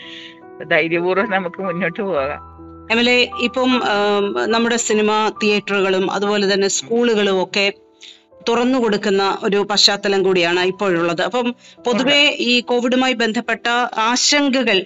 ധൈര്യപൂർവം 0.71 1.31
നമുക്ക് 1.31 1.63
മുന്നോട്ട് 1.63 2.03
പോകാം. 2.03 2.54
എം 2.93 2.99
എൽ 2.99 3.09
എ 3.11 3.19
ഇപ്പം 3.41 3.71
നമ്മുടെ 4.47 4.77
സിനിമ 4.87 5.11
തിയേറ്ററുകളും 5.43 6.05
അതുപോലെ 6.11 6.47
തന്നെ 6.53 6.69
സ്കൂളുകളും 6.69 7.37
ഒക്കെ 7.43 7.67
തുറന്നു 8.49 8.79
കൊടുക്കുന്ന 8.79 9.23
ഒരു 9.43 9.59
പശ്ചാത്തലം 9.71 10.23
കൂടിയാണ് 10.23 10.63
ഇപ്പോഴുള്ളത്. 10.73 11.23
അപ്പം 11.23 11.47
പൊതുവെ 11.87 12.19
ഈ 12.51 12.55
കോവിഡുമായി 12.61 13.13
ബന്ധപ്പെട്ട 13.13 13.67
ആശങ്കകൾ 14.09 14.79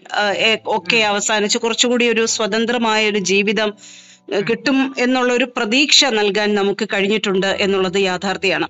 ഒക്കെ 0.76 1.00
അവസാനിച്ച് 1.12 1.59
കുറച്ചുകൂടി 1.59 2.07
ഒരു 2.09 2.25
സ്വതന്ത്രമായ 2.26 3.11
ഒരു 3.11 3.19
ജീവിതം 3.31 3.73
കിട്ടും 4.49 4.94
എന്നുള്ള 4.99 5.32
ഒരു 5.32 5.44
പ്രതീക്ഷ 5.56 6.04
നൽകാൻ 6.04 6.54
നമുക്ക് 6.54 6.85
കഴിഞ്ഞിട്ടുണ്ട് 6.92 7.47
എന്നുള്ളത് 7.47 7.99
യാഥാർത്ഥ്യമാണ് 8.00 8.66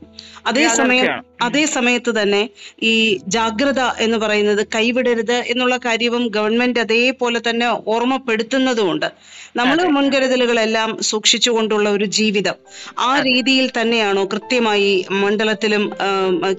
അതേസമയം. 0.46 1.06
അതേ 1.42 1.64
സമയത്ത് 1.64 2.22
തന്നെ 2.22 2.42
ഈ 2.82 2.92
ജാഗ്രത 3.26 3.80
എന്ന് 3.98 4.18
പറയുന്നത് 4.18 4.66
കൈവിടരുത് 4.74 5.34
എന്നുള്ള 5.52 5.76
കാര്യവും 5.76 6.28
ഗവൺമെന്റ് 6.28 6.80
അതേപോലെ 6.80 7.40
തന്നെ 7.50 7.66
ഓർമ്മപ്പെടുത്തുന്നതുമുണ്ട്. 7.66 9.08
നമ്മൾ 9.56 9.84
മുൻകരുതലുകളെല്ലാം 9.96 10.90
സൂക്ഷിച്ചുകൊണ്ടുള്ള 11.00 11.88
ഒരു 11.88 12.04
ജീവിതം. 12.04 12.56
ആ 12.98 13.10
രീതിയിൽ 13.20 13.68
തന്നെയാണോ 13.80 14.24
കൃത്യമായി 14.24 15.06
മണ്ഡലത്തിലും 15.10 15.84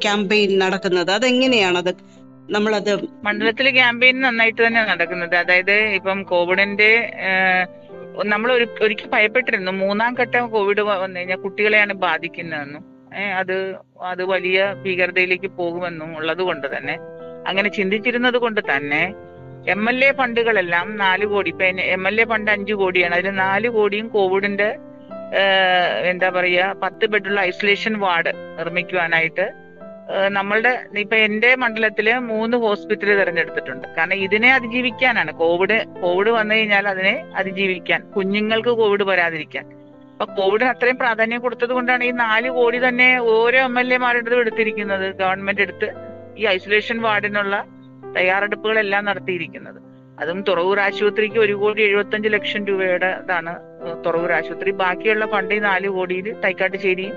ക്യാമ്പയിൻ 0.05 0.59
നടക്കുന്നത്? 0.59 1.11
അതെങ്ങനെയാണത് 1.11 1.91
നമ്മളത് 2.51 2.93
മണ്ഡലത്തിൽ 3.25 3.69
ക്യാമ്പയിൻ 3.69 4.21
നന്നായിട്ട് 4.21 4.61
തന്നെ 4.67 4.81
നടക്കുന്നത്. 4.85 5.35
അതായത് 5.35 5.75
ഇപ്പം 5.97 6.23
കോവിഡിന്റെ 6.23 6.91
നമ്മൾ 8.23 8.51
ഒരു 8.51 8.67
ഒരിക്കൽ 8.81 9.09
ഭയപ്പെട്ടിരുന്നു. 9.09 9.71
മൂന്നാം 9.71 10.13
ഘട്ടം 10.13 10.49
കോവിഡ് 10.51 10.81
വന്നു 10.81 11.19
കഴിഞ്ഞാൽ 11.19 11.37
കുട്ടികളെയാണ് 11.37 11.93
ബാധിക്കുന്നതെന്നും 11.93 12.83
അത് 13.37 13.75
അത് 14.01 14.23
വലിയ 14.23 14.73
ഭീകരതയിലേക്ക് 14.83 15.47
പോകുമെന്നും 15.47 16.17
ഉള്ളത് 16.17 16.41
കൊണ്ട് 16.41 16.77
തന്നെ 16.77 16.97
അങ്ങനെ 17.47 17.69
ചിന്തിച്ചിരുന്നത് 17.69 18.37
കൊണ്ട് 18.37 18.61
തന്നെ 18.75 19.13
എം 19.67 19.89
എൽ 19.89 20.05
എ 20.05 20.11
ഫണ്ടുകളെല്ലാം 20.11 20.97
നാല് 20.97 21.25
കോടി 21.25 21.49
ഇപ്പൊ 21.49 21.65
എം 21.65 22.07
എൽ 22.07 22.21
എ 22.21 22.25
ഫണ്ട് 22.25 22.51
അഞ്ചു 22.51 22.73
കോടിയാണ്. 22.73 23.15
അതിൽ 23.15 23.31
നാല് 23.35 23.69
കോടിയും 23.69 24.07
കോവിഡിന്റെ 24.07 24.75
എന്താ 26.09 26.29
പറയാ 26.29 26.73
പത്ത് 26.83 27.05
ബെഡുള്ള 27.05 27.39
ഐസൊലേഷൻ 27.41 27.99
വാർഡ് 27.99 28.33
നിർമ്മിക്കുവാനായിട്ട് 28.59 29.68
നമ്മളുടെ 30.29 30.83
ഇപ്പൊ 30.97 31.15
എന്റെ 31.15 31.55
മണ്ഡലത്തിൽ 31.55 32.13
മൂന്ന് 32.17 32.57
ഹോസ്പിറ്റൽ 32.57 33.19
തിരഞ്ഞെടുത്തിട്ടുണ്ട്. 33.19 33.87
കാരണം 33.97 34.13
ഇതിനെ 34.13 34.53
അതിജീവിക്കാനാണ്. 34.53 35.31
കോവിഡ് 35.31 35.85
കോവിഡ് 36.01 36.29
വന്നു 36.29 36.55
കഴിഞ്ഞാൽ 36.55 36.87
അതിനെ 36.87 37.25
അതിജീവിക്കാൻ 37.35 38.01
കുഞ്ഞുങ്ങൾക്ക് 38.01 38.69
കോവിഡ് 38.69 39.03
വരാതിരിക്കാൻ. 39.03 39.65
അപ്പൊ 40.11 40.33
കോവിഡിന് 40.33 40.69
അത്രയും 40.69 40.97
പ്രാധാന്യം 40.97 41.41
കൊടുത്തത് 41.41 41.69
കൊണ്ടാണ് 41.69 42.03
ഈ 42.03 42.11
നാല് 42.11 42.49
കോടി 42.49 42.87
തന്നെ 42.87 43.19
ഓരോ 43.19 43.59
എം 43.59 43.79
എൽ 43.79 43.93
എമാരുടെ 43.93 44.35
എടുത്തിരിക്കുന്നത്. 44.35 45.15
ഗവൺമെന്റ് 45.15 45.61
എടുത്ത് 45.61 45.89
ഈ 46.37 46.45
ഐസൊലേഷൻ 46.45 47.01
വാർഡിനുള്ള 47.01 47.65
തയ്യാറെടുപ്പുകളെല്ലാം 48.17 49.05
നടത്തിയിരിക്കുന്നത്. 49.05 49.79
അതും 50.19 50.41
തുറവൂർ 50.47 50.79
ആശുപത്രിക്ക് 50.79 51.39
ഒരു 51.39 51.53
കോടി 51.53 51.81
എഴുപത്തഞ്ച് 51.81 52.29
ലക്ഷം 52.29 52.65
രൂപയുടെ 52.65 53.17
ഇതാണ് 53.23 53.55
തുറവൂർ 54.05 54.31
ആശുപത്രി. 54.31 54.71
ബാക്കിയുള്ള 54.71 55.25
ഫണ്ട് 55.25 55.55
ഈ 55.55 55.59
നാല് 55.59 55.87
കോടിയിൽ 55.87 56.39
തൈക്കാട്ടുശ്ശേരിയും 56.39 57.15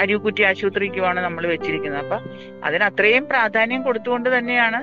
അരിക്കുറ്റി 0.00 0.42
ആശുപത്രിക്കുമാണ് 0.50 1.20
നമ്മൾ 1.26 1.44
വെച്ചിരിക്കുന്നത്. 1.54 2.02
അപ്പൊ 2.04 2.18
അതിന് 2.66 2.84
അത്രയും 2.90 3.24
പ്രാധാന്യം 3.32 3.82
കൊടുത്തുകൊണ്ട് 3.82 4.28
തന്നെയാണ് 4.36 4.80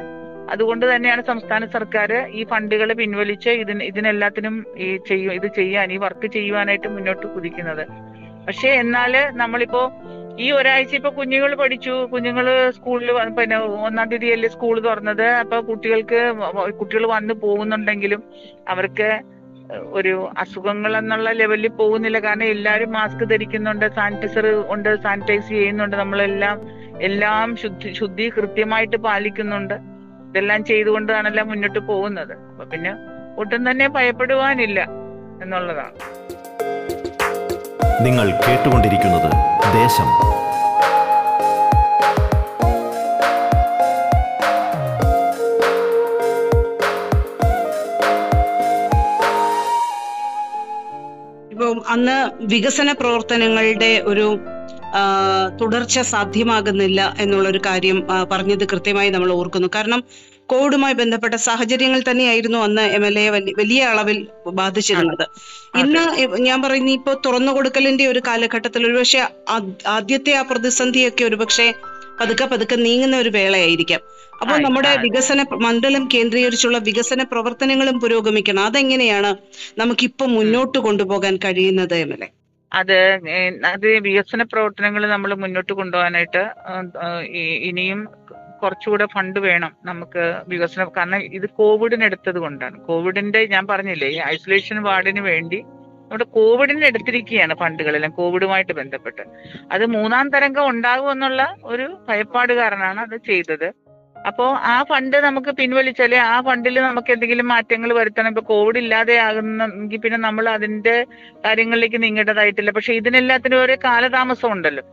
അതുകൊണ്ട് 0.53 0.85
തന്നെയാണ് 0.91 1.21
സംസ്ഥാന 1.31 1.65
സർക്കാർ 1.75 2.11
ഈ 2.39 2.41
ഫണ്ടുകൾ 2.51 2.89
പിൻവലിച്ച് 2.99 3.51
ഇതിന് 3.63 3.83
ഇതിനെല്ലാത്തിനും 3.89 4.55
ഈ 4.85 4.87
ചെയ്യും 5.09 5.33
ഇത് 5.39 5.47
ചെയ്യാൻ 5.59 5.91
ഈ 5.95 5.97
വർക്ക് 6.05 6.27
ചെയ്യുവാനായിട്ട് 6.35 6.89
മുന്നോട്ട് 6.95 7.25
കുതിക്കുന്നത്. 7.35 7.83
പക്ഷെ 8.47 8.69
എന്നാൽ 8.83 9.13
നമ്മളിപ്പോ 9.41 9.83
ഈ 10.43 10.47
ഒരാഴ്ച 10.57 10.93
ഇപ്പൊ 10.97 11.09
കുഞ്ഞുങ്ങൾ 11.17 11.51
പഠിച്ചു 11.61 11.93
കുഞ്ഞുങ്ങൾ 12.11 12.45
സ്കൂളിൽ 12.77 13.09
പിന്നെ 13.37 13.57
ഒന്നാം 13.87 14.07
തീയതി 14.11 14.27
അല്ലേ 14.35 14.49
സ്കൂൾ 14.55 14.75
തുറന്നത് 14.87 15.27
അപ്പൊ 15.41 15.57
കുട്ടികൾക്ക് 15.69 16.19
കുട്ടികൾ 16.79 17.05
വന്നു 17.15 17.33
പോകുന്നുണ്ടെങ്കിലും 17.43 18.23
അവർക്ക് 18.73 19.09
ഒരു 19.79 20.29
അസുഖങ്ങൾ 20.37 20.97
എന്നുള്ള 20.97 21.31
ലെവലിൽ 21.31 21.67
പോകുന്നില്ല. 21.67 22.19
കാരണം 22.19 22.43
എല്ലാവരും 22.43 22.91
മാസ്ക് 22.91 23.23
ധരിക്കുന്നുണ്ട് 23.29 23.85
സാനിറ്റൈസർ 23.95 24.45
ഉണ്ട് 24.73 25.01
സാനിറ്റൈസ് 25.03 25.47
ചെയ്യുന്നുണ്ട്. 25.47 25.95
നമ്മളെല്ലാം 25.95 26.57
എല്ലാം 27.01 27.57
ശുദ്ധി 27.57 27.93
ശുദ്ധി 27.93 28.29
കൃത്യമായിട്ട് 28.29 28.97
പാലിക്കുന്നുണ്ട്. 28.97 29.73
ഇതെല്ലാം 30.29 30.65
ചെയ്തുകൊണ്ടാണല്ലോ 30.65 31.45
മുന്നോട്ട് 31.45 31.79
പോകുന്നത്. 31.79 32.33
അപ്പൊ 32.33 32.65
പിന്നെ 32.65 32.93
ഒട്ടും 33.37 33.71
തന്നെ 33.71 33.87
ഭയപ്പെടുവാനില്ല 33.87 34.81
എന്നുള്ളതാണ്. 35.43 35.97
നിങ്ങൾ 38.05 38.27
കേട്ടുകൊണ്ടിരിക്കുന്നത് 38.47 39.31
ദേശം. 39.73 40.07
അന്ന് 51.93 52.17
വികസന 52.53 52.89
പ്രവർത്തനങ്ങളുടെ 52.99 53.91
ഒരു 54.11 54.25
തുടർച്ച 55.61 55.99
സാധ്യമാകുന്നില്ല 56.13 57.01
എന്നുള്ള 57.23 57.47
ഒരു 57.49 57.59
കാര്യം 57.67 57.97
പറഞ്ഞത് 58.31 58.63
കൃത്യമായി 58.71 59.09
നമ്മൾ 59.15 59.29
ഓർക്കുന്നു. 59.31 59.69
കാരണം 59.75 60.01
കോവിഡുമായി 60.51 60.95
ബന്ധപ്പെട്ട 61.01 61.35
സാഹചര്യങ്ങൾ 61.47 61.99
തന്നെയായിരുന്നു 62.09 62.57
അന്ന് 62.57 62.85
എം 62.95 63.03
എൽ 63.05 63.17
എ 63.19 63.25
വലിയ 63.59 63.81
അളവിൽ 63.91 64.17
ബാധിച്ചിരുന്നത്. 64.59 65.25
ഇന്ന് 65.81 66.03
ഞാൻ 66.47 66.57
പറയുന്ന 66.61 66.91
ഇപ്പോൾ 66.99 67.15
തുറന്നു 67.25 67.51
കൊടുക്കലിന്റെ 67.51 68.07
ഒരു 68.07 68.21
കാലഘട്ടത്തിൽ 68.27 68.81
ഒരുപക്ഷെ 68.89 69.21
ആദ്യത്തെ 69.97 70.33
ആ 70.39 70.41
പ്രതിസന്ധിയൊക്കെ 70.51 71.23
ഒരുപക്ഷെ 71.23 71.67
പതുക്കെ 72.21 72.45
പതുക്കെ 72.45 72.77
നീങ്ങുന്ന 72.87 73.15
ഒരു 73.17 73.29
വേളയായിരിക്കാം. 73.29 74.01
അപ്പോൾ 74.41 74.57
നമ്മുടെ 74.65 74.91
വികസന 75.05 75.41
മണ്ഡലം 75.65 76.03
കേന്ദ്രീകരിച്ചുള്ള 76.13 76.77
വികസന 76.87 77.23
പ്രവർത്തനങ്ങളും 77.31 77.97
പുരോഗമിക്കണം. 78.03 78.63
അതെങ്ങനെയാണ് 78.69 79.31
നമുക്കിപ്പം 79.81 80.29
മുന്നോട്ട് 80.37 80.77
കൊണ്ടുപോകാൻ 80.85 81.35
കഴിയുന്നത് 81.45 81.95
എന്നല്ലേ? 82.03 82.29
എൽ 82.71 82.91
എ 82.95 82.99
അത് 83.51 83.67
അത് 83.73 83.87
വികസന 84.07 84.41
പ്രവർത്തനങ്ങൾ 84.51 85.03
നമ്മൾ 85.13 85.31
മുന്നോട്ട് 85.43 85.73
കൊണ്ടുപോകാനായിട്ട് 85.79 86.43
ഇനിയും 87.69 88.01
കുറച്ചുകൂടെ 88.61 89.05
ഫണ്ട് 89.13 89.39
വേണം 89.45 89.71
നമുക്ക് 89.89 90.23
വികസനം. 90.51 90.89
കാരണം 90.97 91.21
ഇത് 91.37 91.47
കോവിഡിന് 91.59 92.03
എടുത്തത് 92.09 92.39
കൊണ്ടാണ്. 92.45 92.75
കോവിഡിന്റെ 92.89 93.41
ഞാൻ 93.53 93.63
പറഞ്ഞില്ലേ 93.71 94.09
ഈ 94.15 94.19
ഐസൊലേഷൻ 94.33 94.79
വാർഡിന് 94.87 95.21
വേണ്ടി 95.29 95.59
നമ്മുടെ 96.03 96.25
കോവിഡിന് 96.37 96.85
എടുത്തിരിക്കുകയാണ് 96.89 97.53
ഫണ്ടുകളെല്ലാം 97.61 98.11
കോവിഡുമായിട്ട് 98.19 98.73
ബന്ധപ്പെട്ട്. 98.79 99.23
അത് 99.71 99.85
മൂന്നാം 99.95 100.25
തരംഗം 100.33 100.65
ഉണ്ടാകുമെന്നുള്ള 100.73 101.41
ഒരു 101.71 101.85
ഭയപ്പാട് 102.09 102.53
കാരണമാണ് 102.61 102.99
അത് 103.07 103.17
ചെയ്തത്. 103.29 103.67
അപ്പോ 104.27 104.45
ആ 104.63 104.83
ഫണ്ട് 104.83 105.17
നമുക്ക് 105.17 105.51
പിൻവലിച്ചാൽ 105.51 106.15
ആ 106.15 106.41
ഫണ്ടിൽ 106.41 106.75
നമുക്ക് 106.81 107.11
എന്തെങ്കിലും 107.11 107.47
മാറ്റങ്ങൾ 107.47 107.93
വരുത്തണം. 107.93 108.27
ഇപ്പൊ 108.27 108.41
കോവിഡ് 108.41 108.77
ഇല്ലാതെ 108.77 109.15
ആകുന്നെങ്കിൽ 109.17 109.97
പിന്നെ 109.97 110.17
നമ്മൾ 110.17 110.49
അതിന്റെ 110.49 111.05
കാര്യങ്ങളിലേക്ക് 111.45 112.03
നീങ്ങേണ്ടതായിട്ടില്ല. 112.03 112.71
പക്ഷെ 112.71 112.93
ഇതിനെല്ലാത്തിനും 112.93 113.61
ഓരോ 113.61 113.75
കാലതാമസം 113.83 114.51
ഉണ്ടല്ലോ. 114.51 114.83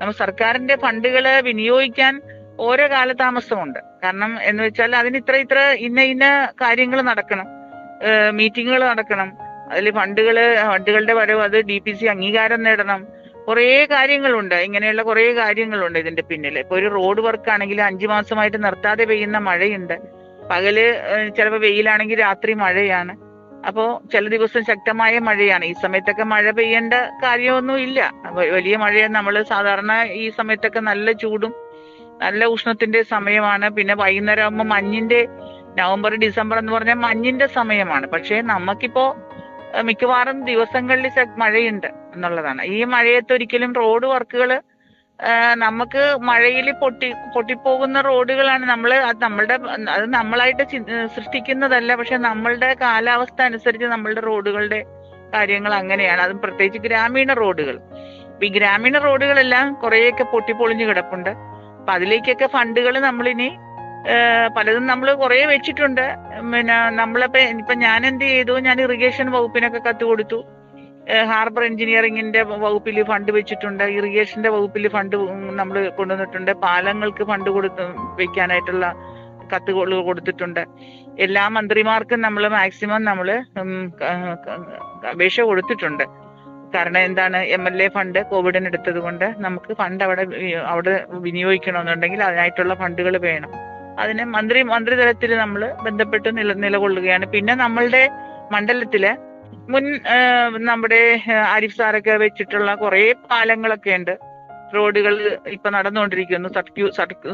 നമ്മൾ 0.00 0.12
സർക്കാരിന്റെ 0.12 0.76
ഫണ്ടുകൾ 0.76 1.40
വിനിയോഗിക്കാൻ 1.40 2.20
ഓരോ 2.60 2.90
കാലതാമസമുണ്ട്. 2.90 3.78
കാരണം 4.04 4.38
എന്ന് 4.42 4.62
വെച്ചാൽ 4.62 4.96
അതിന് 4.96 5.16
ഇത്ര 5.16 5.36
ഇത്ര 5.36 5.58
ഇന്ന 5.58 6.00
ഇന്ന 6.00 6.48
കാര്യങ്ങൾ 6.60 7.02
നടക്കണം. 7.02 7.46
മീറ്റിങ്ങുകൾ 8.32 8.84
നടക്കണം. 8.84 9.28
അതിൽ 9.72 9.90
ഫണ്ടുകൾ 9.90 10.36
ഫണ്ടുകളുടെ 10.72 11.12
വരവ് 11.12 11.42
അത് 11.42 11.56
ഡി 11.64 11.78
പി 11.78 11.92
സി 11.92 12.06
അംഗീകാരം 12.06 12.62
നേടണം. 12.62 13.00
കുറേ 13.48 13.84
കാര്യങ്ങളുണ്ട്. 13.84 14.54
ഇങ്ങനെയുള്ള 14.54 15.02
കുറേ 15.02 15.32
കാര്യങ്ങളുണ്ട് 15.34 15.98
ഇതിന്റെ 15.98 16.22
പിന്നിൽ 16.22 16.58
ഇപ്പൊ 16.58 16.76
ഒരു 16.76 16.88
റോഡ് 16.88 17.20
വർക്ക് 17.20 17.50
ആണെങ്കിൽ 17.50 17.82
അഞ്ചു 17.82 18.06
മാസമായിട്ട് 18.06 18.64
നിർത്താതെ 18.64 19.04
പെയ്യുന്ന 19.04 19.38
മഴയുണ്ട്. 19.38 19.96
പകൽ 20.50 20.76
ചിലപ്പോൾ 21.36 21.58
വെയിലാണെങ്കിൽ 21.58 22.20
രാത്രി 22.20 22.52
മഴയാണ്. 22.54 23.16
അപ്പോ 23.66 24.02
ചില 24.12 24.28
ദിവസം 24.28 24.60
ശക്തമായ 24.64 25.18
മഴയാണ്. 25.18 25.64
ഈ 25.64 25.72
സമയത്തൊക്കെ 25.82 26.22
മഴ 26.22 26.50
പെയ്യേണ്ട 26.50 26.94
കാര്യമൊന്നും 27.24 27.78
ഇല്ല. 27.78 28.12
വലിയ 28.56 28.76
മഴയാണ്. 28.76 29.14
നമ്മൾ 29.14 29.42
സാധാരണ 29.42 29.92
ഈ 30.12 30.30
സമയത്തൊക്കെ 30.30 30.80
നല്ല 30.80 31.12
ചൂടും 31.12 31.54
നല്ല 32.22 32.44
ഉഷ്ണത്തിന്റെ 32.44 33.02
സമയമാണ്. 33.02 33.70
പിന്നെ 33.70 33.94
വൈകുന്നേരം 33.94 34.42
ആകുമ്പോൾ 34.42 34.64
മഞ്ഞിന്റെ 34.64 35.28
നവംബർ 35.78 36.14
ഡിസംബർ 36.14 36.58
എന്ന് 36.58 36.72
പറഞ്ഞാൽ 36.72 36.94
മഞ്ഞിന്റെ 36.94 37.46
സമയമാണ്. 37.46 38.06
പക്ഷേ 38.06 38.40
നമുക്കിപ്പോ 38.42 39.04
മിക്കവാറും 39.82 40.44
ദിവസങ്ങളിൽ 40.44 41.10
മഴയുണ്ട് 41.36 41.86
എന്നുള്ളതാണ്. 41.86 42.62
ഈ 42.62 42.84
മഴയത്ത് 42.84 43.32
ഒരിക്കലും 43.32 43.72
റോഡ് 43.72 44.06
വർക്കുകൾ 44.06 44.60
നമുക്ക് 45.54 46.16
മഴയിൽ 46.22 46.72
പൊട്ടി 46.72 47.12
പൊട്ടിപ്പോകുന്ന 47.34 48.00
റോഡുകളാണ് 48.00 48.64
നമ്മൾ 48.66 48.94
അത് 48.94 49.16
നമ്മളുടെ 49.22 49.54
അത് 49.90 50.12
നമ്മളായിട്ട് 50.12 50.62
സൃഷ്ടിക്കുന്നതല്ല. 51.06 51.94
പക്ഷെ 51.94 52.16
നമ്മളുടെ 52.16 52.74
കാലാവസ്ഥ 52.80 53.42
അനുസരിച്ച് 53.42 53.86
നമ്മളുടെ 53.86 54.20
റോഡുകളുടെ 54.20 54.84
കാര്യങ്ങൾ 55.34 55.74
അങ്ങനെയാണ്. 55.74 56.22
അതും 56.22 56.38
പ്രത്യേകിച്ച് 56.38 56.88
ഗ്രാമീണ 56.88 57.32
റോഡുകൾ. 57.32 57.78
ഈ 58.44 58.48
ഗ്രാമീണ 58.48 58.98
റോഡുകളെല്ലാം 58.98 59.74
കുറേയൊക്കെ 59.74 60.24
പൊട്ടിപ്പൊളിഞ്ഞു 60.24 60.84
കിടപ്പുണ്ട്. 60.84 61.30
അപ്പൊ 61.30 61.92
അതിലേക്കൊക്കെ 61.92 62.46
ഫണ്ടുകൾ 62.46 62.98
നമ്മളിനി 62.98 63.48
പലതും 64.56 64.84
നമ്മൾ 64.90 65.08
കുറേ 65.22 65.40
വെച്ചിട്ടുണ്ട്. 65.52 66.04
പിന്നെ 66.52 66.76
നമ്മളിപ്പോ 67.00 67.40
ഇപ്പൊ 67.62 67.74
ഞാൻ 67.86 68.00
എന്ത് 68.10 68.24
ചെയ്തു? 68.24 68.54
ഞാൻ 68.66 68.76
ഇറിഗേഷൻ 68.84 69.26
വകുപ്പിനൊക്കെ 69.36 69.80
കത്ത് 69.88 70.04
കൊടുത്തു. 70.10 70.38
ഹാർബർ 71.30 71.62
എഞ്ചിനീയറിംഗിന്റെ 71.68 72.40
വകുപ്പിൽ 72.64 72.96
ഫണ്ട് 73.10 73.30
വെച്ചിട്ടുണ്ട്. 73.36 73.84
ഇറിഗേഷന്റെ 73.98 74.50
വകുപ്പിൽ 74.54 74.86
ഫണ്ട് 74.94 75.16
നമ്മൾ 75.60 75.76
കൊണ്ടുവന്നിട്ടുണ്ട്. 75.98 76.52
പാലങ്ങൾക്ക് 76.64 77.24
ഫണ്ട് 77.30 77.50
കൊടുത്ത് 77.56 77.84
വെക്കാനായിട്ടുള്ള 78.20 78.86
കത്തുകൾ 79.52 79.92
കൊടുത്തിട്ടുണ്ട്. 80.08 80.62
എല്ലാ 81.26 81.44
മന്ത്രിമാർക്കും 81.56 82.20
നമ്മൾ 82.26 82.42
മാക്സിമം 82.56 83.02
നമ്മൾ 83.10 83.28
അപേക്ഷ 85.12 85.40
കൊടുത്തിട്ടുണ്ട്. 85.50 86.04
കാരണം 86.74 87.00
എന്താണ്? 87.08 87.38
എം 87.56 87.62
എൽ 87.68 87.82
എ 87.84 87.88
ഫണ്ട് 87.94 88.18
കോവിഡിന് 88.30 88.68
എടുത്തത് 88.70 88.98
കൊണ്ട് 89.06 89.26
നമുക്ക് 89.44 89.72
ഫണ്ട് 89.80 90.02
അവിടെ 90.06 90.24
അവിടെ 90.72 90.94
വിനിയോഗിക്കണമെന്നുണ്ടെങ്കിൽ 91.26 92.22
അതിനായിട്ടുള്ള 92.28 92.74
ഫണ്ടുകൾ 92.82 93.16
വേണം. 93.28 93.52
അതിന് 94.02 94.24
മന്ത്രി 94.36 94.60
മന്ത്രിതലത്തിൽ 94.72 95.30
നമ്മൾ 95.42 95.62
ബന്ധപ്പെട്ട് 95.86 96.28
നില 96.38 96.52
നിലകൊള്ളുകയാണ്. 96.64 97.26
പിന്നെ 97.34 97.54
നമ്മളുടെ 97.64 98.02
മണ്ഡലത്തിൽ 98.54 99.04
മുൻ 99.72 99.84
നമ്മുടെ 100.68 101.00
ആരിഫ് 101.54 101.76
സാറൊക്കെ 101.78 102.14
വെച്ചിട്ടുള്ള 102.24 102.70
കുറെ 102.82 103.02
പാലങ്ങളൊക്കെ 103.30 103.92
ഉണ്ട്. 103.98 104.14
റോഡുകൾ 104.76 105.14
ഇപ്പൊ 105.56 105.68
നടന്നുകൊണ്ടിരിക്കുന്നു. 105.76 106.48
സർക്യൂ 106.56 106.86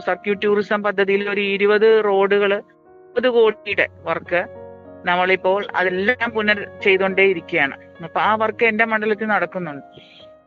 സർക്യൂ 0.09 0.35
ടൂറിസം 0.44 0.80
പദ്ധതിയിൽ 0.87 1.23
ഒരു 1.35 1.42
ഇരുപത് 1.54 1.88
റോഡുകൾ 2.09 2.52
ഇരുപത് 2.54 3.28
കോടിയുടെ 3.37 3.87
വർക്ക് 4.09 4.42
നമ്മളിപ്പോൾ 5.09 5.61
അതെല്ലാം 5.78 6.28
പുനർ 6.37 6.59
ചെയ്തുകൊണ്ടേ 6.85 7.25
ഇരിക്കുകയാണ് 7.33 7.76
അപ്പൊ 8.04 8.21
ആ 8.28 8.30
വർക്ക് 8.42 8.64
എന്റെ 8.71 8.85
മണ്ഡലത്തിൽ 8.92 9.28
നടക്കുന്നുണ്ട്. 9.35 9.83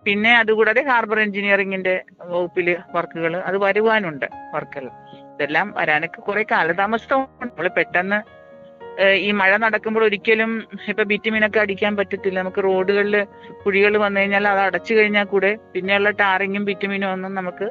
പിന്നെ 0.06 0.32
അതുകൂടാതെ 0.42 0.82
ഹാർബർ 0.90 1.20
എഞ്ചിനീയറിംഗിന്റെ 1.20 1.94
വകുപ്പിൽ 2.32 2.68
വർക്കുകൾ 2.96 3.34
അത് 3.48 3.58
വരുവാനുണ്ട് 3.66 4.28
വർക്കുകൾ 4.56 4.88
ഇതെല്ലാം 5.38 5.74
വരാനൊക്കെ 5.78 6.20
കുറെ 6.22 6.44
കാലതാമസം 6.52 7.22
നമ്മൾ 7.42 7.68
പെട്ടെന്ന് 7.68 8.20
ഈ 9.26 9.32
മഴ 9.32 9.58
നടക്കുമ്പോൾ 9.58 10.04
ഒരിക്കലും 10.04 10.52
ഇപ്പൊ 10.88 11.04
ബിറ്റുമിനൊക്കെ 11.04 11.60
അടിക്കാൻ 11.60 11.96
പറ്റത്തില്ല. 11.96 12.38
നമുക്ക് 12.40 12.64
റോഡുകളിൽ 12.64 13.16
കുഴികൾ 13.66 13.98
വന്നു 13.98 14.20
കഴിഞ്ഞാൽ 14.20 14.48
അത് 14.48 14.60
അടച്ചു 14.60 14.94
കഴിഞ്ഞാൽ 14.94 15.24
കൂടെ 15.24 15.52
പിന്നെയുള്ള 15.74 16.10
ടാറിങ്ങും 16.10 16.66
ബിറ്റുമിനും 16.66 17.12
ഒന്നും 17.12 17.34
നമുക്ക് 17.36 17.68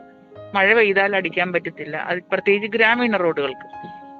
മഴ 0.54 0.74
പെയ്താൽ 0.74 1.16
അടിക്കാൻ 1.16 1.52
പറ്റത്തില്ല. 1.52 1.96
അത് 1.96 2.18
പ്രത്യേകിച്ച് 2.32 2.68
ഗ്രാമീണ 2.76 3.16
റോഡുകൾക്ക്. 3.16 3.68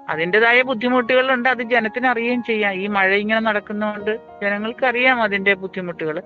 അതിന്റെതായ 0.09 0.63
ബുദ്ധിമുട്ടുകളുണ്ട്. 0.63 1.49
അത് 1.49 1.63
ജനത്തിന് 1.75 2.07
അറിയുകയും 2.07 2.43
ചെയ്യാം. 2.43 2.75
ഈ 2.83 2.87
മഴ 2.87 3.15
ഇങ്ങനെ 3.15 3.41
നടക്കുന്നതുകൊണ്ട് 3.41 4.13
ജനങ്ങൾക്ക് 4.43 4.87
അറിയാം 4.87 5.23
അതിന്റെ 5.23 5.55
ബുദ്ധിമുട്ടുകൾ 5.55 6.19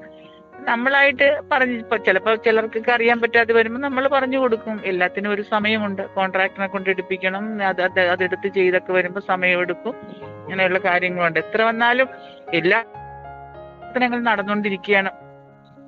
നമ്മളായിട്ട് 0.69 1.41
പറഞ്ഞ് 1.53 1.79
ഇപ്പൊ 1.79 1.97
ചിലപ്പോ 1.97 2.35
ചിലർക്കൊക്കെ 2.35 2.93
അറിയാൻ 2.93 3.21
പറ്റാതെ 3.21 3.53
വരുമ്പോൾ 3.53 3.81
നമ്മൾ 3.81 4.09
പറഞ്ഞു 4.09 4.39
കൊടുക്കും. 4.39 4.81
എല്ലാത്തിനും 4.85 5.33
ഒരു 5.33 5.43
സമയമുണ്ട്. 5.43 6.03
കോൺട്രാക്ടറെ 6.03 6.67
കൊണ്ട് 6.67 6.91
എടുപ്പിക്കണം. 6.91 7.67
അത് 7.67 7.83
അത് 7.83 8.01
അതെടുത്ത് 8.01 8.49
ചെയ്തൊക്കെ 8.49 8.93
വരുമ്പോൾ 8.93 9.21
സമയമെടുക്കും 9.21 9.95
ഇങ്ങനെയുള്ള 10.43 10.79
കാര്യങ്ങളുണ്ട്. 10.79 11.41
എത്ര 11.41 11.63
വന്നാലും 11.63 12.09
എല്ലാ 12.55 12.81
പ്രവർത്തനങ്ങളും 12.81 14.25
നടന്നുകൊണ്ടിരിക്കുകയാണ് 14.25 15.11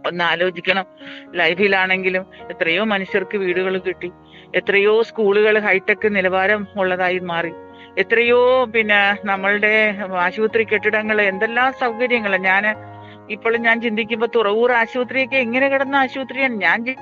ഒന്ന് 0.07 0.25
ആലോചിക്കണം. 0.25 0.87
ലൈഫിലാണെങ്കിലും 1.35 2.27
എത്രയോ 2.51 2.85
മനുഷ്യർക്ക് 2.85 3.37
വീടുകൾ 3.37 3.79
കിട്ടി. 3.79 4.13
എത്രയോ 4.55 5.03
സ്കൂളുകൾ 5.03 5.59
ഹൈടെക് 5.59 6.17
നിലവാരം 6.17 6.67
ഉള്ളതായി 6.77 7.19
മാറി. 7.19 7.53
എത്രയോ 7.99 8.65
പിന്നെ 8.65 9.17
നമ്മളുടെ 9.25 9.99
ആശുപത്രി 10.19 10.65
കെട്ടിടങ്ങൾ 10.65 11.23
എന്തെല്ലാം 11.23 11.73
സൗകര്യങ്ങൾ 11.73 12.37
ഞാൻ 12.37 12.92
ഇപ്പോഴും 13.31 13.63
ഞാൻ 13.63 13.81
ചിന്തിക്കുമ്പോ 13.81 14.29
തുറവൂർ 14.35 14.73
ആശുപത്രിയൊക്കെ 14.73 15.37
എങ്ങനെ 15.37 15.69
കിടന്ന 15.69 15.97
ആശുപത്രിയാണ് 15.97 16.55
ഞാൻ 16.55 16.97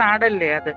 നാടല്ലേ 0.00 0.50
അത്? 0.52 0.72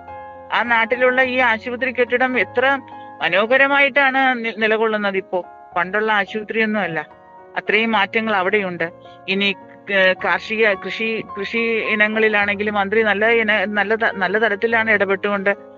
ആ 0.54 0.64
നാട്ടിലുള്ള 0.64 1.22
ഈ 1.22 1.38
ആശുപത്രി 1.38 1.92
കെട്ടിടം 1.92 2.40
എത്ര 2.40 2.80
മനോഹരമായിട്ടാണ് 3.22 4.46
നിലകൊള്ളുന്നത് 4.62 5.18
ഇപ്പോ. 5.18 5.46
പണ്ടുള്ള 5.78 6.12
ആശുപത്രിയൊന്നും 6.12 6.80
അല്ല. 6.80 7.06
അത്രയും 7.58 7.92
മാറ്റങ്ങൾ 7.92 8.36
അവിടെയുണ്ട്. 8.36 8.92
ഇനി 9.28 9.56
കാർഷിക 10.24 10.74
കൃഷി 10.74 11.24
കൃഷി 11.40 11.58
ഇനങ്ങളിലാണെങ്കിലും 11.94 12.74
മന്ത്രി 12.74 13.04
നല്ല 13.04 13.26
ഇന 13.26 13.66
നല്ല 13.66 13.96
നല്ല 13.96 14.38
തരത്തിലാണ് 14.38 14.92
ഇടപെട്ടുകൊണ്ട് 14.92 15.76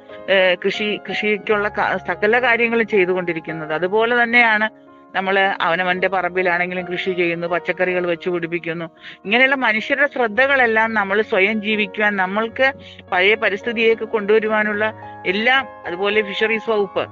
കൃഷി 0.66 1.00
കൃഷിക്കുള്ള 1.10 1.70
സകല 2.08 2.40
കാര്യങ്ങളും 2.40 2.88
ചെയ്തുകൊണ്ടിരിക്കുന്നത്. 2.88 3.74
അതുപോലെ 3.74 4.24
തന്നെയാണ് 4.24 4.87
നമ്മൾ 5.18 5.36
അവനവന്റെ 5.68 6.08
പറമ്പിലാണെങ്കിലും 6.16 6.86
കൃഷി 6.90 7.12
ചെയ്യുന്നു 7.20 7.48
പച്ചക്കറികൾ 7.54 8.04
വെച്ച് 8.12 8.30
പിടിപ്പിക്കുന്നു. 8.34 8.88
ഇങ്ങനെയുള്ള 9.26 9.58
മനുഷ്യരുടെ 9.68 10.10
ശ്രദ്ധകളെല്ലാം 10.16 10.90
നമ്മൾ 11.00 11.18
സ്വയം 11.32 11.58
ജീവിക്കുവാൻ 11.68 12.16
നമ്മൾക്ക് 12.24 12.68
പഴയ 13.14 13.36
പരിസ്ഥിതിയേക്ക് 13.44 14.08
കൊണ്ടുവരുവാനുള്ള 14.16 14.86
എല്ലാം 15.34 15.64
അതുപോലെ 15.88 16.22
ഫിഷറീസ് 16.32 16.70
വകുപ്പ്. 16.74 17.06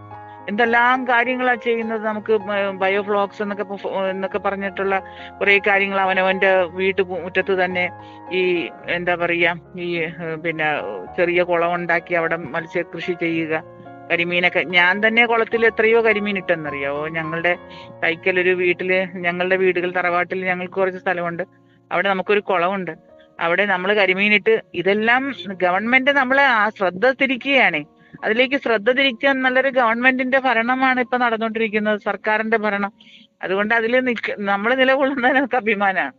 എന്തെല്ലാം 0.50 0.98
കാര്യങ്ങളാ 1.10 1.54
ചെയ്യുന്നത് 1.66 2.04
നമുക്ക് 2.08 2.34
ബയോഫ്ലോക്സ് 2.82 3.42
എന്നൊക്കെ 3.44 3.66
എന്നൊക്കെ 4.10 4.40
പറഞ്ഞിട്ടുള്ള 4.48 4.96
കുറെ 5.40 5.56
കാര്യങ്ങൾ 5.68 6.00
അവനവന്റെ 6.04 6.52
വീട്ടു 6.80 7.04
മുറ്റത്ത് 7.24 7.54
തന്നെ 7.64 7.86
ഈ 8.40 8.42
എന്താ 8.98 9.16
പറയാ 9.22 9.54
ഈ 9.86 9.88
പിന്നെ 10.44 10.68
ചെറിയ 11.18 11.44
കുളം 11.52 11.74
ഉണ്ടാക്കി 11.80 12.14
അവിടെ 12.20 12.38
മത്സ്യ 12.56 12.84
കൃഷി 12.94 13.16
ചെയ്യുക. 13.24 13.64
കരിമീനൊക്കെ. 14.12 14.60
ഞാൻ 14.60 15.08
തന്നെ 15.08 15.26
കുളത്തിൽ 15.26 15.66
എത്രയോ 15.66 16.02
കരിമീൻ 16.02 16.38
ഇട്ടെന്നറിയാവോ? 16.38 17.08
ഞങ്ങളുടെ 17.08 17.58
കൈക്കൽ 18.04 18.40
ഒരു 18.40 18.50
വീട്ടിൽ 18.50 19.08
ഞങ്ങളുടെ 19.14 19.56
വീടുകൾ 19.56 19.92
തറവാട്ടിൽ 19.92 20.46
ഞങ്ങൾക്ക് 20.46 20.74
കുറച്ച് 20.74 21.00
സ്ഥലമുണ്ട്. 21.00 21.44
അവിടെ 21.92 22.10
നമുക്കൊരു 22.10 22.40
കുളമുണ്ട്. 22.40 22.92
അവിടെ 23.40 23.66
നമ്മൾ 23.66 23.94
കരിമീനിട്ട് 23.94 24.62
ഇതെല്ലാം 24.74 25.36
ഗവൺമെന്റ് 25.62 26.12
നമ്മളെ 26.12 26.44
ആ 26.44 26.70
ശ്രദ്ധ 26.70 27.12
തിരിക്കുകയാണ്. 27.12 27.86
അതിലേക്ക് 28.24 28.56
ശ്രദ്ധ 28.56 28.92
തിരിക്കുക 28.92 29.30
എന്നുള്ളൊരു 29.30 29.70
ഗവൺമെന്റിന്റെ 29.70 30.40
ഭരണമാണ് 30.40 31.00
ഇപ്പൊ 31.00 31.18
നടന്നുകൊണ്ടിരിക്കുന്നത് 31.18 32.00
സർക്കാരിന്റെ 32.00 32.58
ഭരണം. 32.58 32.94
അതുകൊണ്ട് 33.42 33.76
അതിൽ 33.76 34.00
നിൽക്ക 34.00 34.36
നമ്മൾ 34.40 34.76
നിലകൊള്ളുന്നതിനൊക്കെ 34.76 35.58
അഭിമാനമാണ്. 35.58 36.12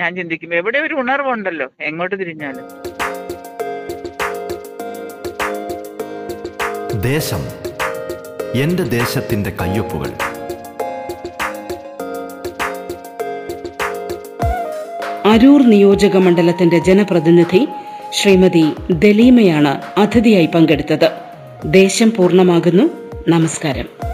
ഞാൻ 0.00 0.16
ചിന്തിക്കും 0.16 0.54
എവിടെ 0.54 0.78
ഒരു 0.78 0.94
ഉണർവുണ്ടല്ലോ 0.94 1.72
എങ്ങോട്ട് 1.80 2.20
തിരിഞ്ഞാലും. 2.20 2.81
ദേശം. 7.02 7.44
എന്റെ 8.54 8.82
ദേശത്തിന്റെ 8.82 9.50
കയ്യൊപ്പുകൾ. 9.50 10.08
അരൂർ 15.24 15.62
നിയോജക 15.62 16.16
മണ്ഡലത്തിന്റെ 16.16 16.78
ജനപ്രതിനിധി 16.78 17.68
ശ്രീമതി 18.12 18.64
ദലീമയാണ് 18.90 19.82
അതിഥിയായി 19.98 20.46
പങ്കെടുത്തത്. 20.46 21.10
ദേശം 21.64 22.12
പൂർണമാകുന്നു. 22.16 22.90
നമസ്കാരം. 23.28 24.11